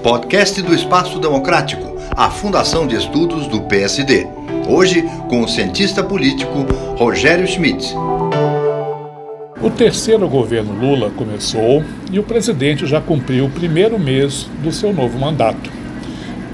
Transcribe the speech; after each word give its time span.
Podcast 0.00 0.62
do 0.62 0.72
Espaço 0.72 1.18
Democrático, 1.18 1.96
a 2.16 2.30
Fundação 2.30 2.86
de 2.86 2.94
Estudos 2.94 3.48
do 3.48 3.62
PSD. 3.62 4.28
Hoje, 4.68 5.02
com 5.28 5.42
o 5.42 5.48
cientista 5.48 6.04
político 6.04 6.64
Rogério 6.96 7.46
Schmidt. 7.48 7.92
O 9.60 9.70
terceiro 9.70 10.28
governo 10.28 10.72
Lula 10.72 11.10
começou 11.10 11.82
e 12.12 12.20
o 12.20 12.22
presidente 12.22 12.86
já 12.86 13.00
cumpriu 13.00 13.46
o 13.46 13.50
primeiro 13.50 13.98
mês 13.98 14.46
do 14.62 14.70
seu 14.70 14.92
novo 14.92 15.18
mandato. 15.18 15.70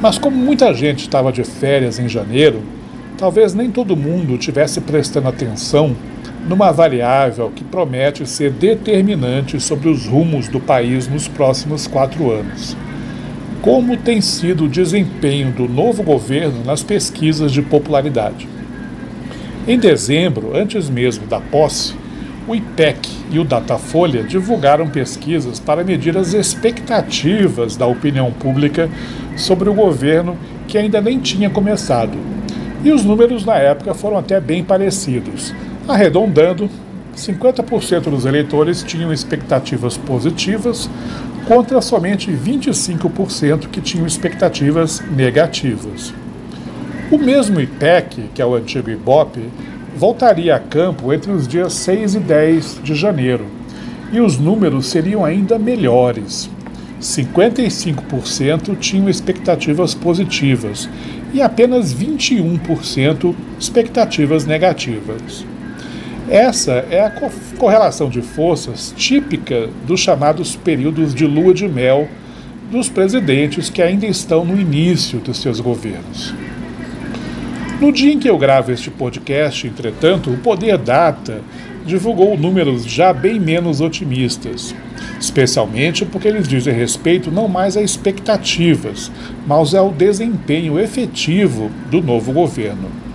Mas, 0.00 0.18
como 0.18 0.36
muita 0.36 0.74
gente 0.74 1.00
estava 1.00 1.30
de 1.30 1.44
férias 1.44 2.00
em 2.00 2.08
janeiro, 2.08 2.60
talvez 3.16 3.54
nem 3.54 3.70
todo 3.70 3.96
mundo 3.96 4.36
tivesse 4.36 4.80
prestando 4.80 5.28
atenção 5.28 5.94
numa 6.48 6.72
variável 6.72 7.50
que 7.54 7.64
promete 7.64 8.26
ser 8.26 8.50
determinante 8.50 9.60
sobre 9.60 9.88
os 9.88 10.06
rumos 10.06 10.48
do 10.48 10.60
país 10.60 11.06
nos 11.06 11.28
próximos 11.28 11.86
quatro 11.86 12.30
anos. 12.30 12.76
Como 13.62 13.96
tem 13.96 14.20
sido 14.20 14.64
o 14.64 14.68
desempenho 14.68 15.52
do 15.52 15.68
novo 15.68 16.02
governo 16.02 16.64
nas 16.64 16.82
pesquisas 16.82 17.52
de 17.52 17.60
popularidade? 17.60 18.48
Em 19.68 19.78
dezembro, 19.78 20.56
antes 20.56 20.88
mesmo 20.88 21.26
da 21.26 21.40
posse, 21.40 21.94
o 22.48 22.54
IPEC 22.54 23.08
e 23.30 23.38
o 23.38 23.44
Datafolha 23.44 24.22
divulgaram 24.22 24.88
pesquisas 24.88 25.60
para 25.60 25.84
medir 25.84 26.16
as 26.16 26.32
expectativas 26.32 27.76
da 27.76 27.86
opinião 27.86 28.32
pública 28.32 28.88
sobre 29.36 29.68
o 29.68 29.74
governo 29.74 30.36
que 30.66 30.78
ainda 30.78 31.00
nem 31.00 31.18
tinha 31.20 31.50
começado. 31.50 32.16
E 32.82 32.90
os 32.90 33.04
números 33.04 33.44
na 33.44 33.56
época 33.56 33.92
foram 33.92 34.16
até 34.16 34.40
bem 34.40 34.64
parecidos. 34.64 35.54
Arredondando, 35.88 36.70
50% 37.16 38.10
dos 38.10 38.24
eleitores 38.24 38.82
tinham 38.82 39.12
expectativas 39.12 39.96
positivas, 39.96 40.88
contra 41.46 41.80
somente 41.80 42.30
25% 42.30 43.68
que 43.68 43.80
tinham 43.80 44.06
expectativas 44.06 45.02
negativas. 45.10 46.14
O 47.10 47.18
mesmo 47.18 47.60
IPEC, 47.60 48.30
que 48.34 48.40
é 48.40 48.46
o 48.46 48.54
antigo 48.54 48.88
IBOP, 48.88 49.40
voltaria 49.96 50.54
a 50.54 50.60
campo 50.60 51.12
entre 51.12 51.32
os 51.32 51.48
dias 51.48 51.72
6 51.72 52.14
e 52.14 52.20
10 52.20 52.80
de 52.84 52.94
janeiro, 52.94 53.46
e 54.12 54.20
os 54.20 54.38
números 54.38 54.86
seriam 54.86 55.24
ainda 55.24 55.58
melhores. 55.58 56.48
55% 57.00 58.78
tinham 58.78 59.08
expectativas 59.08 59.94
positivas 59.94 60.88
e 61.32 61.40
apenas 61.40 61.94
21% 61.94 63.34
expectativas 63.58 64.44
negativas. 64.44 65.44
Essa 66.30 66.86
é 66.88 67.00
a 67.00 67.12
correlação 67.58 68.08
de 68.08 68.22
forças 68.22 68.94
típica 68.96 69.68
dos 69.84 69.98
chamados 69.98 70.54
períodos 70.54 71.12
de 71.12 71.26
lua 71.26 71.52
de 71.52 71.66
mel 71.66 72.06
dos 72.70 72.88
presidentes 72.88 73.68
que 73.68 73.82
ainda 73.82 74.06
estão 74.06 74.44
no 74.44 74.56
início 74.56 75.18
dos 75.18 75.38
seus 75.42 75.58
governos. 75.58 76.32
No 77.80 77.90
dia 77.90 78.12
em 78.12 78.20
que 78.20 78.30
eu 78.30 78.38
gravo 78.38 78.70
este 78.70 78.92
podcast, 78.92 79.66
entretanto, 79.66 80.30
o 80.30 80.38
Poder 80.38 80.78
Data 80.78 81.42
divulgou 81.84 82.38
números 82.38 82.84
já 82.84 83.12
bem 83.12 83.40
menos 83.40 83.80
otimistas, 83.80 84.72
especialmente 85.20 86.06
porque 86.06 86.28
eles 86.28 86.46
dizem 86.46 86.72
respeito 86.72 87.32
não 87.32 87.48
mais 87.48 87.76
a 87.76 87.82
expectativas, 87.82 89.10
mas 89.48 89.74
ao 89.74 89.90
desempenho 89.90 90.78
efetivo 90.78 91.72
do 91.90 92.00
novo 92.00 92.32
governo. 92.32 93.09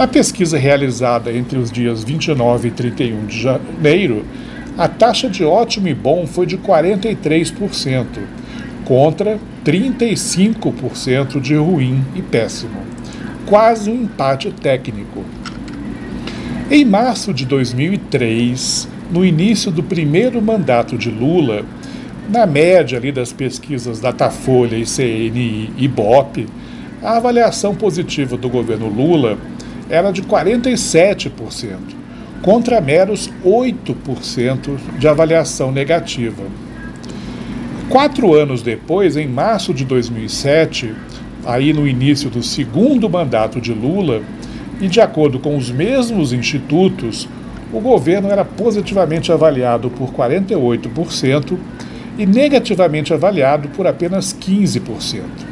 Na 0.00 0.06
pesquisa 0.06 0.56
realizada 0.56 1.30
entre 1.30 1.58
os 1.58 1.70
dias 1.70 2.02
29 2.02 2.68
e 2.68 2.70
31 2.70 3.26
de 3.26 3.38
janeiro, 3.38 4.24
a 4.78 4.88
taxa 4.88 5.28
de 5.28 5.44
ótimo 5.44 5.88
e 5.88 5.94
bom 5.94 6.26
foi 6.26 6.46
de 6.46 6.56
43%, 6.56 8.06
contra 8.86 9.38
35% 9.62 11.38
de 11.38 11.54
ruim 11.54 12.02
e 12.16 12.22
péssimo. 12.22 12.80
Quase 13.44 13.90
um 13.90 14.04
empate 14.04 14.50
técnico. 14.50 15.22
Em 16.70 16.82
março 16.82 17.34
de 17.34 17.44
2003, 17.44 18.88
no 19.12 19.22
início 19.22 19.70
do 19.70 19.82
primeiro 19.82 20.40
mandato 20.40 20.96
de 20.96 21.10
Lula, 21.10 21.62
na 22.26 22.46
média 22.46 22.96
ali 22.96 23.12
das 23.12 23.34
pesquisas 23.34 24.00
Datafolha, 24.00 24.78
ICNI 24.78 25.74
e 25.76 25.84
Ibope, 25.84 26.46
a 27.02 27.18
avaliação 27.18 27.74
positiva 27.74 28.38
do 28.38 28.48
governo 28.48 28.88
Lula 28.88 29.36
era 29.90 30.12
de 30.12 30.22
47%, 30.22 31.76
contra 32.40 32.80
meros 32.80 33.30
8% 33.44 34.78
de 34.98 35.08
avaliação 35.08 35.72
negativa. 35.72 36.44
Quatro 37.88 38.34
anos 38.34 38.62
depois, 38.62 39.16
em 39.16 39.26
março 39.26 39.74
de 39.74 39.84
2007, 39.84 40.94
aí 41.44 41.72
no 41.72 41.88
início 41.88 42.30
do 42.30 42.42
segundo 42.42 43.10
mandato 43.10 43.60
de 43.60 43.72
Lula, 43.72 44.22
e 44.80 44.88
de 44.88 45.00
acordo 45.00 45.38
com 45.38 45.56
os 45.56 45.70
mesmos 45.70 46.32
institutos, 46.32 47.28
o 47.72 47.80
governo 47.80 48.28
era 48.30 48.44
positivamente 48.44 49.30
avaliado 49.30 49.90
por 49.90 50.12
48% 50.12 51.58
e 52.16 52.24
negativamente 52.24 53.12
avaliado 53.12 53.68
por 53.68 53.86
apenas 53.86 54.32
15%. 54.34 55.49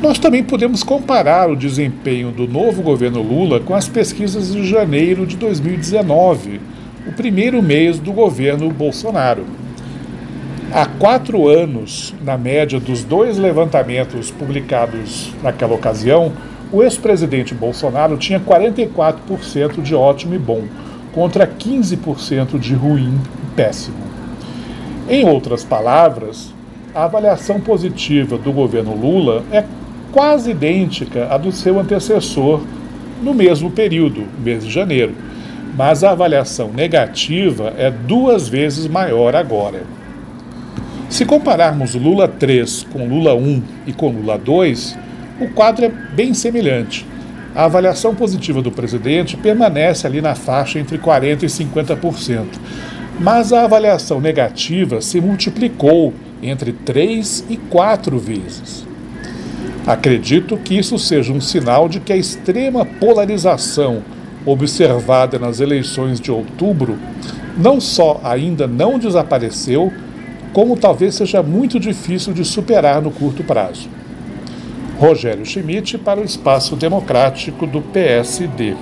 Nós 0.00 0.16
também 0.16 0.44
podemos 0.44 0.84
comparar 0.84 1.50
o 1.50 1.56
desempenho 1.56 2.30
do 2.30 2.46
novo 2.46 2.82
governo 2.82 3.20
Lula 3.20 3.58
com 3.58 3.74
as 3.74 3.88
pesquisas 3.88 4.52
de 4.52 4.64
janeiro 4.64 5.26
de 5.26 5.36
2019, 5.36 6.60
o 7.04 7.12
primeiro 7.12 7.60
mês 7.60 7.98
do 7.98 8.12
governo 8.12 8.70
Bolsonaro. 8.70 9.44
Há 10.72 10.86
quatro 10.86 11.48
anos, 11.48 12.14
na 12.22 12.38
média 12.38 12.78
dos 12.78 13.02
dois 13.02 13.38
levantamentos 13.38 14.30
publicados 14.30 15.32
naquela 15.42 15.74
ocasião, 15.74 16.32
o 16.70 16.80
ex-presidente 16.84 17.52
Bolsonaro 17.52 18.16
tinha 18.16 18.38
44% 18.38 19.82
de 19.82 19.96
ótimo 19.96 20.32
e 20.32 20.38
bom, 20.38 20.62
contra 21.12 21.44
15% 21.44 22.56
de 22.56 22.72
ruim 22.72 23.18
e 23.42 23.56
péssimo. 23.56 23.96
Em 25.08 25.28
outras 25.28 25.64
palavras, 25.64 26.54
a 26.94 27.04
avaliação 27.04 27.60
positiva 27.60 28.38
do 28.38 28.52
governo 28.52 28.94
Lula 28.94 29.42
é 29.50 29.64
quase 30.12 30.50
idêntica 30.50 31.28
à 31.30 31.36
do 31.36 31.52
seu 31.52 31.78
antecessor 31.78 32.62
no 33.22 33.34
mesmo 33.34 33.70
período, 33.70 34.24
mês 34.42 34.64
de 34.64 34.70
janeiro, 34.70 35.14
mas 35.76 36.02
a 36.02 36.10
avaliação 36.10 36.72
negativa 36.72 37.72
é 37.76 37.90
duas 37.90 38.48
vezes 38.48 38.86
maior 38.86 39.36
agora. 39.36 39.82
Se 41.08 41.24
compararmos 41.24 41.94
Lula 41.94 42.28
3 42.28 42.86
com 42.92 43.06
Lula 43.06 43.34
1 43.34 43.62
e 43.86 43.92
com 43.92 44.08
Lula 44.08 44.36
2, 44.36 44.98
o 45.40 45.48
quadro 45.48 45.84
é 45.84 45.88
bem 45.88 46.34
semelhante. 46.34 47.06
A 47.54 47.64
avaliação 47.64 48.14
positiva 48.14 48.60
do 48.60 48.70
presidente 48.70 49.36
permanece 49.36 50.06
ali 50.06 50.20
na 50.20 50.34
faixa 50.34 50.78
entre 50.78 50.98
40% 50.98 51.42
e 51.42 51.46
50%, 51.46 52.46
mas 53.20 53.52
a 53.52 53.64
avaliação 53.64 54.20
negativa 54.20 55.00
se 55.00 55.20
multiplicou 55.20 56.12
entre 56.42 56.72
3 56.72 57.44
e 57.48 57.56
4 57.56 58.18
vezes. 58.18 58.87
Acredito 59.88 60.58
que 60.58 60.76
isso 60.76 60.98
seja 60.98 61.32
um 61.32 61.40
sinal 61.40 61.88
de 61.88 61.98
que 61.98 62.12
a 62.12 62.16
extrema 62.16 62.84
polarização 62.84 64.02
observada 64.44 65.38
nas 65.38 65.60
eleições 65.60 66.20
de 66.20 66.30
outubro 66.30 66.98
não 67.56 67.80
só 67.80 68.20
ainda 68.22 68.66
não 68.66 68.98
desapareceu, 68.98 69.90
como 70.52 70.76
talvez 70.76 71.14
seja 71.14 71.42
muito 71.42 71.80
difícil 71.80 72.34
de 72.34 72.44
superar 72.44 73.00
no 73.00 73.10
curto 73.10 73.42
prazo. 73.42 73.88
Rogério 74.98 75.46
Schmidt 75.46 75.96
para 75.96 76.20
o 76.20 76.24
Espaço 76.24 76.76
Democrático 76.76 77.66
do 77.66 77.80
PSD. 77.80 78.76